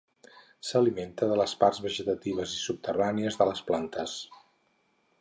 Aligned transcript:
S'alimenta 0.69 1.29
de 1.33 1.37
les 1.41 1.53
parts 1.65 1.83
vegetatives 1.85 2.57
i 2.57 2.65
subterrànies 2.65 3.41
de 3.43 3.51
les 3.53 3.65
plantes. 3.71 4.21